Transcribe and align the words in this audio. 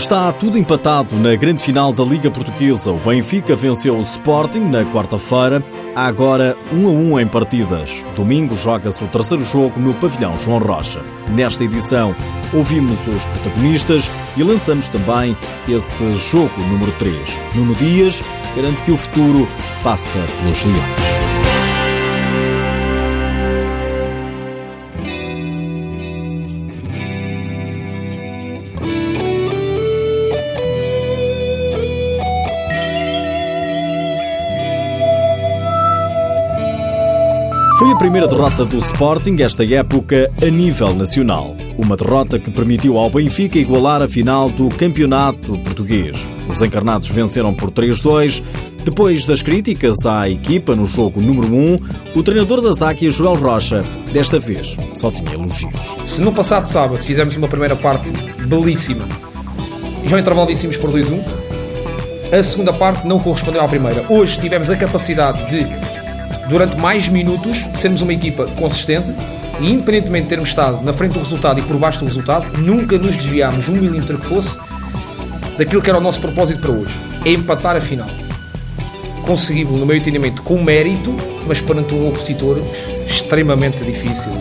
Está 0.00 0.32
tudo 0.32 0.56
empatado 0.56 1.14
na 1.14 1.36
grande 1.36 1.62
final 1.62 1.92
da 1.92 2.02
Liga 2.02 2.30
Portuguesa. 2.30 2.90
O 2.90 2.96
Benfica 2.96 3.54
venceu 3.54 3.94
o 3.94 4.00
Sporting 4.00 4.60
na 4.60 4.82
quarta-feira. 4.82 5.62
Há 5.94 6.06
agora 6.06 6.56
um 6.72 6.88
a 6.88 6.90
um 6.90 7.20
em 7.20 7.28
partidas. 7.28 8.02
Domingo 8.16 8.56
joga-se 8.56 9.04
o 9.04 9.08
terceiro 9.08 9.44
jogo 9.44 9.78
no 9.78 9.92
pavilhão 9.92 10.38
João 10.38 10.58
Rocha. 10.58 11.02
Nesta 11.28 11.64
edição 11.64 12.16
ouvimos 12.54 13.06
os 13.06 13.26
protagonistas 13.26 14.10
e 14.38 14.42
lançamos 14.42 14.88
também 14.88 15.36
esse 15.68 16.10
jogo 16.14 16.58
número 16.70 16.92
3. 16.92 17.14
Nuno 17.54 17.74
Dias 17.74 18.24
garante 18.56 18.82
que 18.82 18.92
o 18.92 18.96
futuro 18.96 19.46
passa 19.84 20.18
pelos 20.40 20.64
Leões. 20.64 21.19
Foi 37.80 37.92
a 37.92 37.96
primeira 37.96 38.28
derrota 38.28 38.62
do 38.66 38.76
Sporting 38.76 39.40
esta 39.40 39.64
época 39.64 40.30
a 40.42 40.50
nível 40.50 40.94
nacional. 40.94 41.56
Uma 41.78 41.96
derrota 41.96 42.38
que 42.38 42.50
permitiu 42.50 42.98
ao 42.98 43.08
Benfica 43.08 43.58
igualar 43.58 44.02
a 44.02 44.06
final 44.06 44.50
do 44.50 44.68
Campeonato 44.68 45.56
Português. 45.60 46.28
Os 46.46 46.60
encarnados 46.60 47.08
venceram 47.08 47.54
por 47.54 47.70
3-2. 47.70 48.42
Depois 48.84 49.24
das 49.24 49.40
críticas 49.40 50.04
à 50.04 50.28
equipa 50.28 50.76
no 50.76 50.84
jogo 50.84 51.22
número 51.22 51.48
1, 51.48 51.80
o 52.16 52.22
treinador 52.22 52.60
das 52.60 52.82
Águias, 52.82 53.14
Joel 53.14 53.36
Rocha, 53.36 53.82
desta 54.12 54.38
vez 54.38 54.76
só 54.92 55.10
tinha 55.10 55.32
elogios. 55.32 55.96
Se 56.04 56.20
no 56.20 56.34
passado 56.34 56.66
sábado 56.66 57.02
fizemos 57.02 57.34
uma 57.34 57.48
primeira 57.48 57.74
parte 57.74 58.10
belíssima 58.44 59.06
e 60.06 60.12
ao 60.12 60.18
intervalo 60.18 60.48
por 60.48 60.90
2-1, 60.90 61.18
a 62.30 62.42
segunda 62.42 62.74
parte 62.74 63.06
não 63.06 63.18
correspondeu 63.18 63.62
à 63.62 63.66
primeira. 63.66 64.04
Hoje 64.10 64.38
tivemos 64.38 64.68
a 64.68 64.76
capacidade 64.76 65.48
de 65.48 65.89
durante 66.50 66.76
mais 66.76 67.08
minutos, 67.08 67.64
sermos 67.76 68.02
uma 68.02 68.12
equipa 68.12 68.44
consistente 68.58 69.08
e, 69.60 69.70
independentemente 69.70 70.24
de 70.24 70.28
termos 70.30 70.48
estado 70.48 70.82
na 70.82 70.92
frente 70.92 71.12
do 71.12 71.20
resultado 71.20 71.60
e 71.60 71.62
por 71.62 71.76
baixo 71.76 72.00
do 72.00 72.06
resultado, 72.06 72.58
nunca 72.58 72.98
nos 72.98 73.16
desviámos 73.16 73.68
um 73.68 73.72
milímetro 73.72 74.18
que 74.18 74.26
fosse 74.26 74.58
daquilo 75.56 75.80
que 75.80 75.88
era 75.88 75.98
o 75.98 76.02
nosso 76.02 76.20
propósito 76.20 76.60
para 76.60 76.72
hoje: 76.72 76.94
é 77.24 77.30
empatar 77.30 77.76
a 77.76 77.80
final. 77.80 78.08
Conseguimos, 79.24 79.78
no 79.78 79.86
meu 79.86 79.96
entendimento, 79.96 80.42
com 80.42 80.60
mérito, 80.60 81.14
mas 81.46 81.60
perante 81.60 81.94
um 81.94 82.08
opositor 82.08 82.58
extremamente 83.06 83.84
difícil 83.84 84.32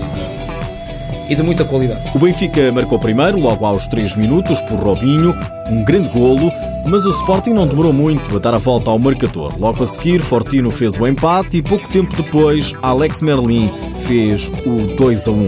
e 1.30 1.36
de 1.36 1.44
muita 1.44 1.64
qualidade. 1.64 2.02
O 2.16 2.20
Benfica 2.20 2.72
marcou 2.72 3.00
primeiro, 3.00 3.40
logo 3.40 3.66
aos 3.66 3.88
3 3.88 4.16
minutos, 4.16 4.62
por 4.62 4.80
Robinho, 4.80 5.36
um 5.70 5.84
grande 5.84 6.10
golo, 6.10 6.52
mas 6.86 7.06
o 7.06 7.10
Sporting 7.10 7.52
não 7.52 7.68
demorou 7.68 7.94
muito 7.94 8.36
a 8.36 8.40
dar 8.40 8.54
a 8.54 8.58
volta 8.58 8.90
ao 8.90 9.00
marcador. 9.00 9.54
Logo 9.60 9.84
a 9.84 9.86
seguir, 9.86 10.20
Fortino 10.20 10.72
fez 10.72 11.00
o 11.00 11.08
empate 11.08 11.58
e 11.58 11.62
pouco 11.62 11.88
tempo 11.88 12.16
depois, 12.16 12.74
Alex 12.82 13.22
Merlin 13.22 13.72
fez 13.98 14.52
o 14.66 14.96
2 14.96 15.28
a 15.28 15.32
1. 15.32 15.48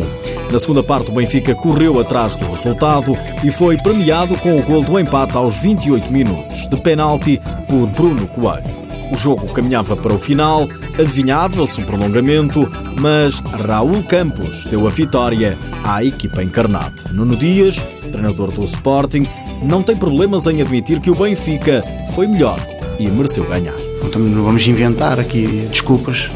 Na 0.51 0.59
segunda 0.59 0.83
parte, 0.83 1.09
o 1.09 1.13
Benfica 1.13 1.55
correu 1.55 1.99
atrás 1.99 2.35
do 2.35 2.45
resultado 2.47 3.17
e 3.43 3.49
foi 3.49 3.77
premiado 3.77 4.37
com 4.37 4.55
o 4.55 4.61
gol 4.61 4.83
do 4.83 4.99
empate 4.99 5.35
aos 5.35 5.57
28 5.59 6.11
minutos, 6.11 6.67
de 6.67 6.77
penalti 6.77 7.39
por 7.67 7.87
Bruno 7.87 8.27
Coelho. 8.27 8.80
O 9.11 9.17
jogo 9.17 9.53
caminhava 9.53 9.95
para 9.97 10.13
o 10.13 10.19
final, 10.19 10.69
adivinhava-se 10.97 11.81
um 11.81 11.83
prolongamento, 11.83 12.71
mas 12.99 13.41
Raul 13.41 14.01
Campos 14.03 14.65
deu 14.65 14.87
a 14.87 14.89
vitória 14.89 15.57
à 15.83 16.03
equipa 16.03 16.41
encarnada. 16.41 16.95
Nuno 17.11 17.35
Dias, 17.35 17.83
treinador 18.11 18.51
do 18.51 18.63
Sporting, 18.63 19.27
não 19.61 19.83
tem 19.83 19.95
problemas 19.95 20.47
em 20.47 20.61
admitir 20.61 21.01
que 21.01 21.11
o 21.11 21.15
Benfica 21.15 21.83
foi 22.15 22.25
melhor 22.25 22.59
e 22.97 23.07
mereceu 23.09 23.43
ganhar. 23.43 23.75
Não 24.15 24.43
vamos 24.43 24.65
inventar 24.65 25.19
aqui 25.19 25.67
desculpas. 25.69 26.29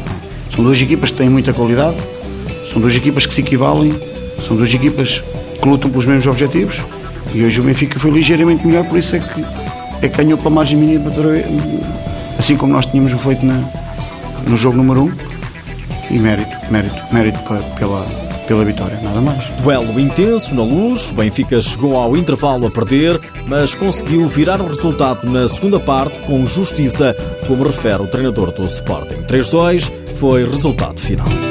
São 0.54 0.62
duas 0.62 0.80
equipas 0.80 1.10
que 1.10 1.16
têm 1.16 1.28
muita 1.28 1.52
qualidade, 1.52 1.96
são 2.70 2.80
duas 2.80 2.94
equipas 2.94 3.26
que 3.26 3.34
se 3.34 3.40
equivalem, 3.40 3.94
são 4.46 4.56
duas 4.56 4.72
equipas 4.72 5.22
que 5.60 5.68
lutam 5.68 5.90
pelos 5.90 6.06
mesmos 6.06 6.26
objetivos 6.26 6.80
e 7.34 7.44
hoje 7.44 7.60
o 7.60 7.64
Benfica 7.64 7.98
foi 7.98 8.10
ligeiramente 8.10 8.66
melhor, 8.66 8.84
por 8.86 8.98
isso 8.98 9.16
é 9.16 9.18
que, 9.18 9.44
é 10.02 10.08
que 10.08 10.16
ganhou 10.16 10.38
pela 10.38 10.50
margem 10.50 10.78
mínima 10.78 11.10
assim 12.38 12.56
como 12.56 12.72
nós 12.72 12.86
tínhamos 12.86 13.12
feito 13.12 13.44
na, 13.44 13.62
no 14.46 14.56
jogo 14.56 14.76
número 14.76 15.02
1. 15.02 15.04
Um, 15.04 15.12
e 16.10 16.18
mérito, 16.18 16.56
mérito, 16.70 17.02
mérito 17.12 17.38
pela, 17.78 18.06
pela 18.46 18.64
vitória, 18.64 18.98
nada 19.02 19.20
mais. 19.20 19.48
Duelo 19.60 19.98
intenso 19.98 20.54
na 20.54 20.62
luz, 20.62 21.10
o 21.10 21.14
Benfica 21.14 21.60
chegou 21.60 21.98
ao 21.98 22.16
intervalo 22.16 22.66
a 22.66 22.70
perder, 22.70 23.20
mas 23.46 23.74
conseguiu 23.74 24.26
virar 24.28 24.60
o 24.60 24.68
resultado 24.68 25.28
na 25.28 25.48
segunda 25.48 25.80
parte 25.80 26.22
com 26.22 26.46
justiça, 26.46 27.14
como 27.46 27.64
refere 27.64 28.02
o 28.02 28.06
treinador 28.06 28.52
do 28.52 28.66
Sporting. 28.66 29.22
3-2 29.24 29.92
foi 30.16 30.48
resultado 30.48 31.00
final. 31.00 31.45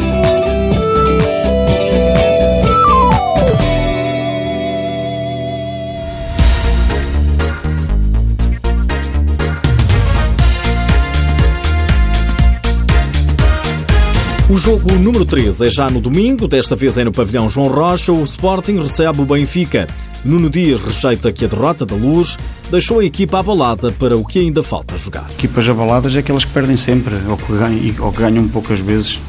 O 14.55 14.57
jogo 14.57 14.93
número 14.93 15.25
3 15.25 15.59
é 15.59 15.69
já 15.69 15.89
no 15.89 15.99
domingo, 15.99 16.47
desta 16.47 16.77
vez 16.77 16.97
é 16.97 17.03
no 17.03 17.11
pavilhão 17.11 17.49
João 17.49 17.67
Rocha. 17.67 18.13
O 18.13 18.23
Sporting 18.23 18.79
recebe 18.79 19.19
o 19.19 19.25
Benfica. 19.25 19.85
Nuno 20.23 20.49
Dias 20.49 20.79
rejeita 20.79 21.29
que 21.29 21.43
a 21.43 21.47
derrota 21.49 21.85
da 21.85 21.93
Luz 21.93 22.37
deixou 22.71 23.01
a 23.01 23.03
equipa 23.03 23.39
abalada 23.39 23.91
para 23.91 24.17
o 24.17 24.23
que 24.23 24.39
ainda 24.39 24.63
falta 24.63 24.97
jogar. 24.97 25.29
Equipas 25.31 25.67
abaladas 25.67 26.15
é 26.15 26.19
aquelas 26.19 26.45
que 26.45 26.53
perdem 26.53 26.77
sempre 26.77 27.15
ou 27.27 27.35
que 27.35 27.51
ganham, 27.51 27.95
ou 27.99 28.13
que 28.13 28.19
ganham 28.19 28.47
poucas 28.47 28.79
vezes. 28.79 29.19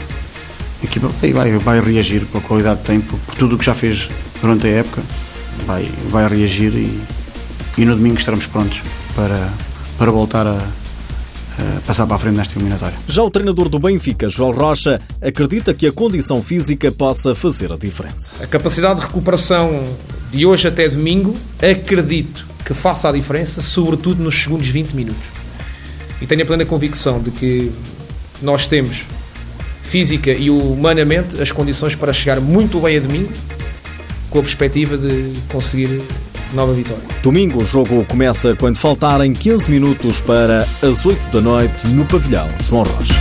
A 0.81 0.87
equipa 0.87 1.09
vai, 1.09 1.59
vai 1.59 1.81
reagir 1.81 2.25
com 2.27 2.39
a 2.39 2.41
qualidade 2.43 2.79
de 2.79 2.87
tempo, 2.87 3.19
por 3.27 3.35
tudo 3.35 3.57
o 3.57 3.59
que 3.59 3.65
já 3.65 3.75
fez 3.75 4.09
durante 4.41 4.69
a 4.69 4.71
época. 4.71 5.03
Vai, 5.67 5.91
vai 6.09 6.29
reagir 6.29 6.73
e, 6.73 7.01
e 7.77 7.85
no 7.85 7.97
domingo 7.97 8.17
estaremos 8.17 8.47
prontos 8.47 8.81
para, 9.17 9.51
para 9.99 10.13
voltar 10.13 10.47
a, 10.47 10.57
passar 11.87 12.07
para 12.07 12.17
a 12.17 12.19
frente 12.19 12.37
nesta 12.37 12.59
eliminatória. 12.59 12.97
Já 13.09 13.23
o 13.23 13.31
treinador 13.31 13.69
do 13.69 13.79
Benfica, 13.79 14.29
João 14.29 14.51
Rocha, 14.51 15.01
acredita 15.21 15.73
que 15.73 15.87
a 15.87 15.93
condição 15.93 16.43
física 16.43 16.91
possa 16.91 17.35
fazer 17.35 17.73
a 17.73 17.77
diferença. 17.77 18.31
A 18.41 18.47
capacidade 18.47 19.01
de 19.01 19.07
recuperação 19.07 19.85
de 20.31 20.45
hoje 20.45 20.69
até 20.69 20.89
domingo, 20.89 21.35
acredito 21.63 22.47
que 22.65 22.75
faça 22.75 23.09
a 23.09 23.13
diferença, 23.13 23.63
sobretudo 23.63 24.23
nos 24.23 24.35
segundos 24.35 24.67
20 24.67 24.93
minutos. 24.93 25.23
E 26.21 26.27
tenho 26.27 26.43
a 26.43 26.47
plena 26.47 26.65
convicção 26.65 27.21
de 27.21 27.31
que 27.31 27.71
nós 28.43 28.67
temos 28.67 29.05
física 29.85 30.33
e 30.33 30.51
humanamente 30.51 31.41
as 31.41 31.53
condições 31.53 31.95
para 31.95 32.13
chegar 32.13 32.41
muito 32.41 32.81
bem 32.81 32.97
a 32.97 33.01
domingo, 33.01 33.33
com 34.31 34.41
a 34.41 34.43
perspectiva 34.43 34.99
de 34.99 35.33
conseguir 35.49 36.03
nova 36.57 36.73
vitória. 36.73 37.05
Domingo 37.23 37.63
o 37.63 37.65
jogo 37.65 38.05
começa 38.07 38.57
quando 38.57 38.77
faltarem 38.79 39.33
15 39.33 39.71
minutos 39.71 40.21
para 40.21 40.67
as 40.83 41.05
8 41.05 41.31
da 41.31 41.41
noite 41.41 41.87
no 41.89 42.05
pavilhão 42.07 42.49
João 42.65 42.83
Rocha. 42.83 43.15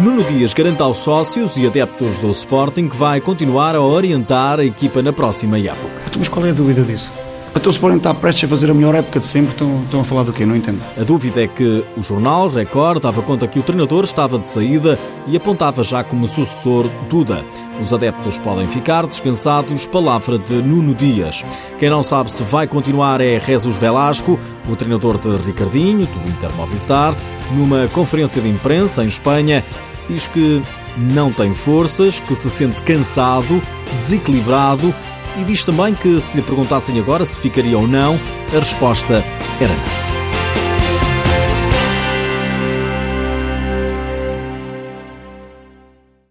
Nuno 0.00 0.24
Dias 0.24 0.52
garante 0.52 0.82
aos 0.82 0.98
sócios 0.98 1.56
e 1.56 1.64
adeptos 1.64 2.18
do 2.18 2.28
Sporting 2.30 2.88
que 2.88 2.96
vai 2.96 3.20
continuar 3.20 3.76
a 3.76 3.80
orientar 3.80 4.58
a 4.58 4.64
equipa 4.64 5.00
na 5.00 5.12
próxima 5.12 5.58
época. 5.60 6.02
Mas 6.18 6.28
qual 6.28 6.44
é 6.44 6.50
a 6.50 6.52
dúvida 6.52 6.82
disso? 6.82 7.08
Então, 7.54 7.70
se 7.70 7.78
podem 7.78 7.98
estar 7.98 8.14
prestes 8.14 8.44
a 8.44 8.48
fazer 8.48 8.70
a 8.70 8.74
melhor 8.74 8.94
época 8.94 9.20
de 9.20 9.26
sempre, 9.26 9.52
estão, 9.52 9.82
estão 9.82 10.00
a 10.00 10.04
falar 10.04 10.22
do 10.22 10.32
quê? 10.32 10.46
Não 10.46 10.56
entendo. 10.56 10.82
A 10.98 11.04
dúvida 11.04 11.42
é 11.42 11.46
que 11.46 11.84
o 11.96 12.02
jornal 12.02 12.48
Record 12.48 13.02
dava 13.02 13.20
conta 13.22 13.46
que 13.46 13.58
o 13.58 13.62
treinador 13.62 14.04
estava 14.04 14.38
de 14.38 14.46
saída 14.46 14.98
e 15.26 15.36
apontava 15.36 15.84
já 15.84 16.02
como 16.02 16.26
sucessor 16.26 16.88
Duda. 17.10 17.44
Os 17.80 17.92
adeptos 17.92 18.38
podem 18.38 18.66
ficar 18.66 19.06
descansados, 19.06 19.86
palavra 19.86 20.38
de 20.38 20.54
Nuno 20.54 20.94
Dias. 20.94 21.44
Quem 21.78 21.90
não 21.90 22.02
sabe 22.02 22.32
se 22.32 22.42
vai 22.42 22.66
continuar 22.66 23.20
é 23.20 23.38
Jesus 23.38 23.76
Velasco, 23.76 24.40
o 24.68 24.74
treinador 24.74 25.18
de 25.18 25.28
Ricardinho, 25.36 26.06
do 26.06 26.28
Inter 26.28 26.50
Movistar, 26.56 27.14
numa 27.52 27.86
conferência 27.88 28.40
de 28.40 28.48
imprensa 28.48 29.04
em 29.04 29.08
Espanha, 29.08 29.62
diz 30.08 30.26
que 30.26 30.62
não 30.96 31.30
tem 31.30 31.54
forças, 31.54 32.18
que 32.18 32.34
se 32.34 32.50
sente 32.50 32.80
cansado, 32.82 33.62
desequilibrado 33.98 34.92
e 35.38 35.44
diz 35.44 35.64
também 35.64 35.94
que, 35.94 36.20
se 36.20 36.36
lhe 36.36 36.42
perguntassem 36.42 36.98
agora 36.98 37.24
se 37.24 37.38
ficaria 37.38 37.78
ou 37.78 37.86
não, 37.86 38.18
a 38.54 38.58
resposta 38.58 39.24
era 39.60 39.72
não. 39.74 40.01